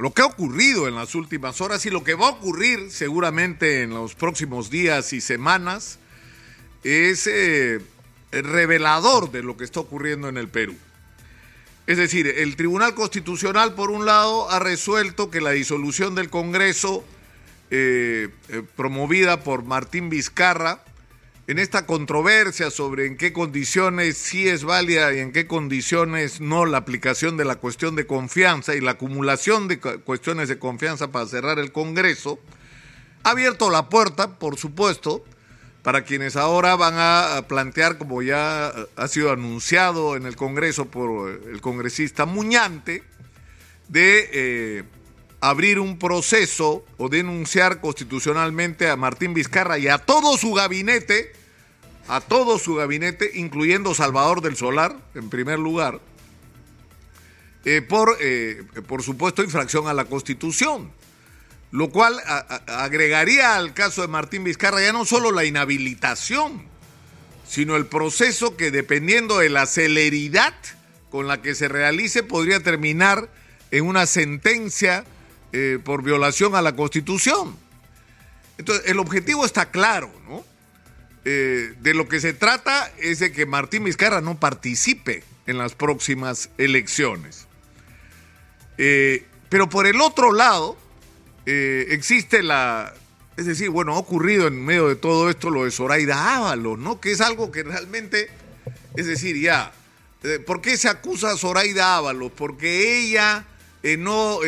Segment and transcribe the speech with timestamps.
[0.00, 3.82] lo que ha ocurrido en las últimas horas y lo que va a ocurrir seguramente
[3.82, 5.98] en los próximos días y semanas
[6.82, 7.80] es eh,
[8.32, 10.74] revelador de lo que está ocurriendo en el Perú.
[11.86, 17.04] Es decir, el Tribunal Constitucional, por un lado, ha resuelto que la disolución del Congreso,
[17.70, 20.82] eh, eh, promovida por Martín Vizcarra,
[21.50, 26.64] en esta controversia sobre en qué condiciones sí es válida y en qué condiciones no
[26.64, 31.26] la aplicación de la cuestión de confianza y la acumulación de cuestiones de confianza para
[31.26, 32.38] cerrar el Congreso,
[33.24, 35.24] ha abierto la puerta, por supuesto,
[35.82, 41.40] para quienes ahora van a plantear, como ya ha sido anunciado en el Congreso por
[41.52, 43.02] el congresista Muñante,
[43.88, 44.84] de eh,
[45.40, 51.39] abrir un proceso o denunciar constitucionalmente a Martín Vizcarra y a todo su gabinete
[52.10, 56.00] a todo su gabinete, incluyendo Salvador del Solar, en primer lugar,
[57.64, 60.90] eh, por, eh, por supuesto, infracción a la Constitución.
[61.70, 62.20] Lo cual
[62.66, 66.64] agregaría al caso de Martín Vizcarra ya no solo la inhabilitación,
[67.46, 70.54] sino el proceso que dependiendo de la celeridad
[71.10, 73.28] con la que se realice podría terminar
[73.70, 75.04] en una sentencia
[75.52, 77.56] eh, por violación a la Constitución.
[78.58, 80.49] Entonces, el objetivo está claro, ¿no?
[81.24, 85.74] Eh, de lo que se trata es de que Martín Vizcarra no participe en las
[85.74, 87.46] próximas elecciones.
[88.78, 90.78] Eh, pero por el otro lado,
[91.46, 92.94] eh, existe la...
[93.36, 97.00] Es decir, bueno, ha ocurrido en medio de todo esto lo de Zoraida Ábalos, ¿no?
[97.00, 98.28] Que es algo que realmente,
[98.96, 99.72] es decir, ya,
[100.46, 102.32] ¿por qué se acusa a Zoraida Ábalos?
[102.36, 103.46] Porque ella
[103.98, 104.40] no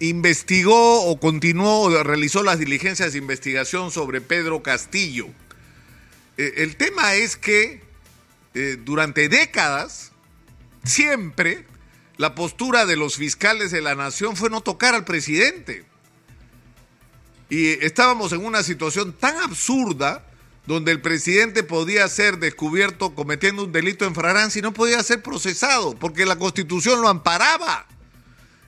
[0.00, 5.28] investigó o continuó o realizó las diligencias de investigación sobre Pedro Castillo
[6.38, 7.82] eh, el tema es que
[8.54, 10.12] eh, durante décadas,
[10.84, 11.66] siempre,
[12.16, 15.84] la postura de los fiscales de la nación fue no tocar al presidente.
[17.50, 20.24] Y estábamos en una situación tan absurda
[20.66, 25.22] donde el presidente podía ser descubierto cometiendo un delito en fragancia y no podía ser
[25.22, 27.86] procesado porque la constitución lo amparaba.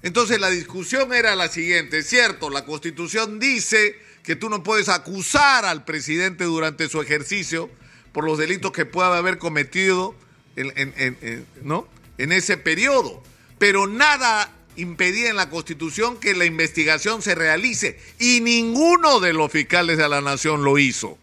[0.03, 5.64] Entonces la discusión era la siguiente, cierto, la constitución dice que tú no puedes acusar
[5.64, 7.70] al presidente durante su ejercicio
[8.12, 10.14] por los delitos que pueda haber cometido
[10.56, 13.22] en, ese periodo.
[13.58, 19.50] Pero nada impedía en la Constitución que la investigación se realice y ninguno de los
[19.50, 21.19] fiscales de la Nación lo hizo.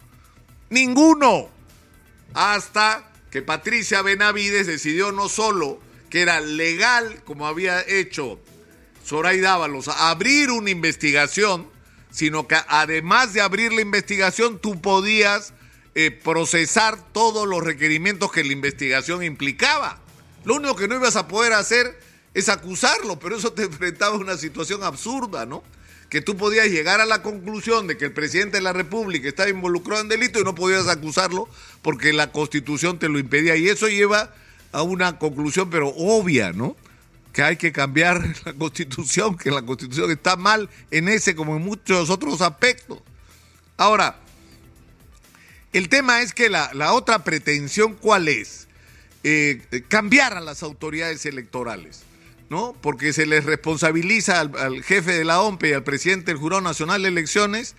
[0.69, 1.49] Ninguno.
[2.33, 5.79] Hasta que Patricia Benavides decidió no solo
[6.09, 8.39] que era legal, como había hecho
[9.05, 11.69] Zoraida Dávalos, abrir una investigación,
[12.17, 15.53] sino que además de abrir la investigación, tú podías
[15.93, 20.01] eh, procesar todos los requerimientos que la investigación implicaba.
[20.43, 21.95] Lo único que no ibas a poder hacer
[22.33, 25.63] es acusarlo, pero eso te enfrentaba a una situación absurda, ¿no?
[26.09, 29.49] Que tú podías llegar a la conclusión de que el presidente de la República estaba
[29.49, 31.47] involucrado en delito y no podías acusarlo
[31.83, 33.57] porque la constitución te lo impedía.
[33.57, 34.33] Y eso lleva
[34.71, 36.75] a una conclusión, pero obvia, ¿no?
[37.37, 41.61] Que hay que cambiar la constitución, que la constitución está mal en ese como en
[41.61, 42.99] muchos otros aspectos.
[43.77, 44.19] Ahora,
[45.71, 48.67] el tema es que la, otra pretensión, ¿cuál es?
[49.23, 52.01] Eh, cambiar a las autoridades electorales,
[52.49, 52.75] ¿no?
[52.81, 56.61] Porque se les responsabiliza al, al jefe de la OMPE y al presidente del Jurado
[56.63, 57.75] Nacional de Elecciones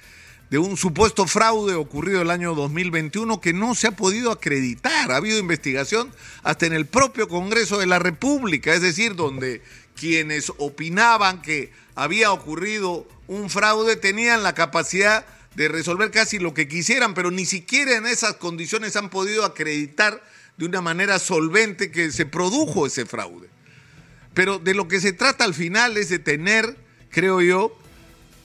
[0.51, 5.13] de un supuesto fraude ocurrido el año 2021 que no se ha podido acreditar.
[5.13, 6.11] Ha habido investigación
[6.43, 9.63] hasta en el propio Congreso de la República, es decir, donde
[9.95, 16.69] quienes opinaban que había ocurrido un fraude tenían la capacidad de resolver casi lo que
[16.69, 20.23] quisieran, pero ni siquiera en esas condiciones han podido acreditar
[20.57, 23.49] de una manera solvente que se produjo ese fraude.
[24.35, 26.77] Pero de lo que se trata al final es de tener,
[27.11, 27.77] creo yo,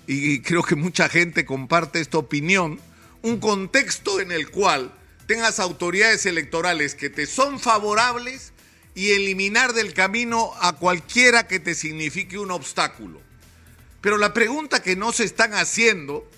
[0.07, 2.79] y creo que mucha gente comparte esta opinión,
[3.21, 4.93] un contexto en el cual
[5.27, 8.53] tengas autoridades electorales que te son favorables
[8.95, 13.21] y eliminar del camino a cualquiera que te signifique un obstáculo.
[14.01, 16.29] Pero la pregunta que no se están haciendo,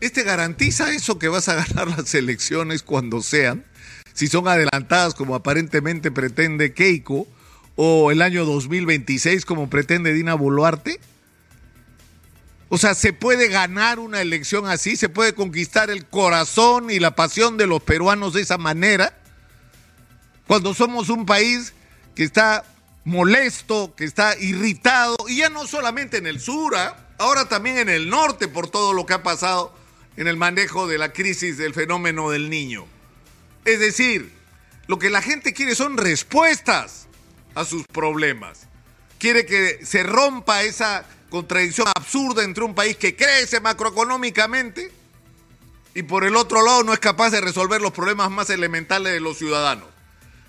[0.00, 3.64] ¿este garantiza eso que vas a ganar las elecciones cuando sean?
[4.12, 7.26] Si son adelantadas como aparentemente pretende Keiko
[7.76, 11.00] o el año 2026 como pretende Dina Boluarte.
[12.72, 14.96] O sea, ¿se puede ganar una elección así?
[14.96, 19.12] ¿Se puede conquistar el corazón y la pasión de los peruanos de esa manera?
[20.46, 21.74] Cuando somos un país
[22.14, 22.64] que está
[23.02, 27.08] molesto, que está irritado, y ya no solamente en el sur, ¿ah?
[27.18, 29.74] ahora también en el norte por todo lo que ha pasado
[30.16, 32.86] en el manejo de la crisis del fenómeno del niño.
[33.64, 34.32] Es decir,
[34.86, 37.08] lo que la gente quiere son respuestas
[37.56, 38.68] a sus problemas.
[39.18, 44.92] Quiere que se rompa esa contradicción absurda entre un país que crece macroeconómicamente
[45.94, 49.20] y por el otro lado no es capaz de resolver los problemas más elementales de
[49.20, 49.88] los ciudadanos.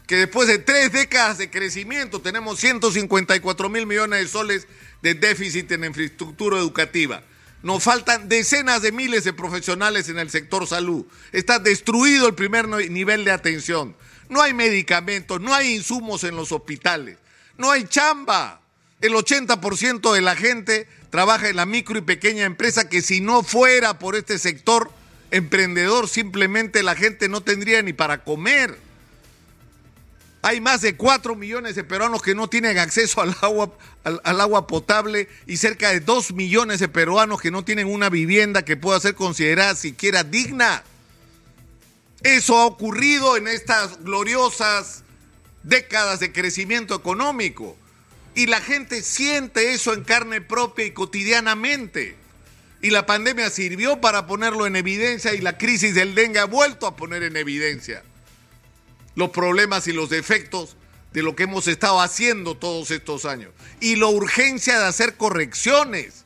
[0.08, 4.68] Que después de tres décadas de crecimiento tenemos 154 mil millones de soles
[5.02, 7.24] de déficit en infraestructura educativa.
[7.64, 11.06] Nos faltan decenas de miles de profesionales en el sector salud.
[11.32, 13.96] Está destruido el primer nivel de atención.
[14.30, 17.18] No hay medicamentos, no hay insumos en los hospitales,
[17.58, 18.62] no hay chamba.
[19.02, 23.42] El 80% de la gente trabaja en la micro y pequeña empresa que si no
[23.42, 24.92] fuera por este sector
[25.32, 28.78] emprendedor, simplemente la gente no tendría ni para comer.
[30.44, 33.72] Hay más de 4 millones de peruanos que no tienen acceso al agua,
[34.04, 38.66] al, agua potable y cerca de 2 millones de peruanos que no tienen una vivienda
[38.66, 40.84] que pueda ser considerada siquiera digna.
[42.24, 45.04] Eso ha ocurrido en estas gloriosas
[45.64, 47.78] décadas de crecimiento económico.
[48.34, 52.16] Y la gente siente eso en carne propia y cotidianamente.
[52.82, 56.88] Y la pandemia sirvió para ponerlo en evidencia y la crisis del dengue ha vuelto
[56.88, 58.04] a poner en evidencia
[59.16, 60.78] los problemas y los defectos
[61.14, 63.52] de lo que hemos estado haciendo todos estos años.
[63.80, 66.24] Y la urgencia de hacer correcciones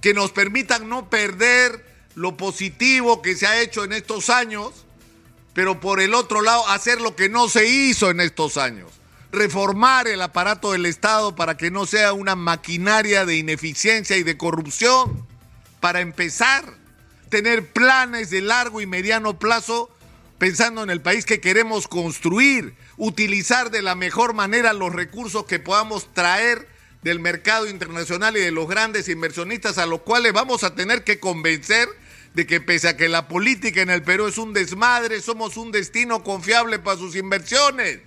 [0.00, 4.86] que nos permitan no perder lo positivo que se ha hecho en estos años,
[5.52, 8.99] pero por el otro lado hacer lo que no se hizo en estos años.
[9.32, 14.36] Reformar el aparato del Estado para que no sea una maquinaria de ineficiencia y de
[14.36, 15.26] corrupción
[15.80, 16.64] para empezar,
[17.28, 19.90] tener planes de largo y mediano plazo
[20.38, 25.58] pensando en el país que queremos construir, utilizar de la mejor manera los recursos que
[25.58, 26.66] podamos traer
[27.02, 31.20] del mercado internacional y de los grandes inversionistas a los cuales vamos a tener que
[31.20, 31.88] convencer
[32.34, 35.72] de que pese a que la política en el Perú es un desmadre, somos un
[35.72, 38.00] destino confiable para sus inversiones.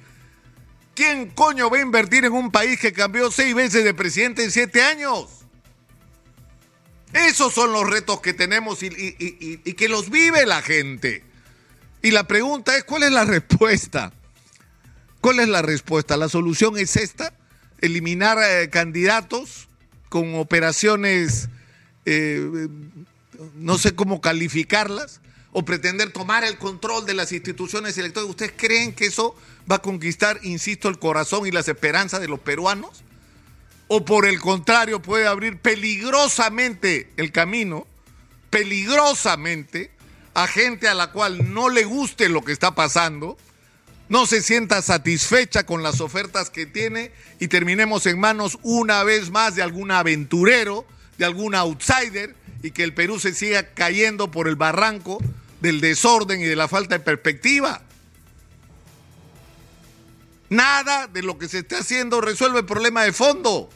[0.95, 4.51] ¿Quién coño va a invertir en un país que cambió seis veces de presidente en
[4.51, 5.27] siete años?
[7.13, 11.23] Esos son los retos que tenemos y, que los vive la gente.
[12.01, 14.13] Y la pregunta es, ¿cuál es la respuesta?
[15.21, 16.17] ¿Cuál es la respuesta?
[16.17, 17.33] ¿La solución es esta?
[17.81, 19.69] ¿Eliminar eh, candidatos
[20.09, 21.49] con operaciones,
[22.05, 22.67] eh,
[23.55, 25.21] no sé cómo calificarlas?
[25.53, 28.31] ¿O pretender tomar el control de las instituciones electorales?
[28.31, 29.35] ¿Ustedes creen que eso
[29.71, 33.03] va a conquistar, insisto, el corazón y las esperanzas de los peruanos?
[33.87, 37.85] o por el contrario puede abrir peligrosamente el camino,
[38.49, 39.91] peligrosamente,
[40.33, 43.37] a gente a la cual no le guste lo que está pasando,
[44.09, 49.29] no se sienta satisfecha con las ofertas que tiene y terminemos en manos una vez
[49.29, 50.87] más de algún aventurero,
[51.19, 55.19] de algún outsider y que el Perú se siga cayendo por el barranco
[55.63, 57.81] del desorden y de la falta de perspectiva.
[60.49, 63.69] Nada de lo que se está haciendo resuelve el problema de fondo.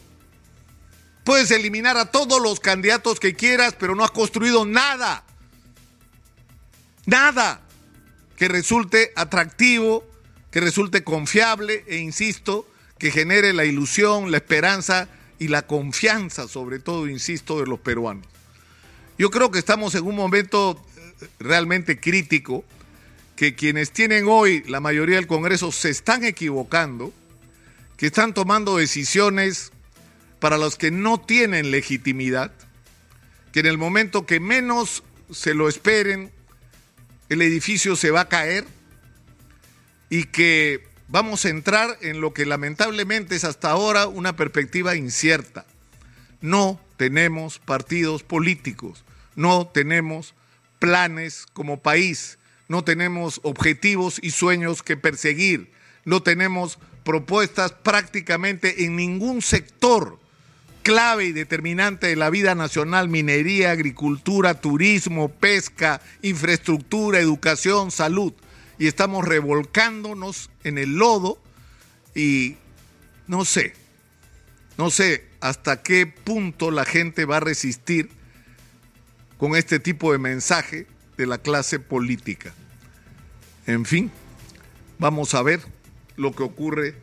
[1.24, 5.24] Puedes eliminar a todos los candidatos que quieras, pero no has construido nada.
[7.06, 7.62] Nada
[8.36, 10.04] que resulte atractivo,
[10.50, 12.68] que resulte confiable e, insisto,
[12.98, 15.08] que genere la ilusión, la esperanza
[15.38, 18.26] y la confianza, sobre todo, insisto, de los peruanos.
[19.16, 20.84] Yo creo que estamos en un momento
[21.38, 22.64] realmente crítico
[23.36, 27.12] que quienes tienen hoy la mayoría del Congreso se están equivocando,
[27.96, 29.72] que están tomando decisiones
[30.40, 32.52] para los que no tienen legitimidad,
[33.52, 36.32] que en el momento que menos se lo esperen,
[37.28, 38.64] el edificio se va a caer
[40.10, 45.66] y que vamos a entrar en lo que lamentablemente es hasta ahora una perspectiva incierta.
[46.40, 49.04] No tenemos partidos políticos,
[49.34, 50.34] no tenemos
[50.78, 52.38] planes como país.
[52.68, 55.72] No tenemos objetivos y sueños que perseguir,
[56.04, 60.18] no tenemos propuestas prácticamente en ningún sector
[60.82, 68.32] clave y determinante de la vida nacional, minería, agricultura, turismo, pesca, infraestructura, educación, salud.
[68.78, 71.38] Y estamos revolcándonos en el lodo
[72.14, 72.56] y
[73.26, 73.74] no sé,
[74.78, 78.10] no sé hasta qué punto la gente va a resistir
[79.38, 82.52] con este tipo de mensaje de la clase política.
[83.66, 84.10] En fin,
[84.98, 85.60] vamos a ver
[86.16, 86.94] lo que ocurre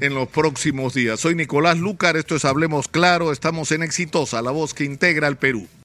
[0.00, 1.20] en los próximos días.
[1.20, 5.38] Soy Nicolás Lucar, esto es Hablemos Claro, estamos en Exitosa, la voz que integra al
[5.38, 5.68] Perú.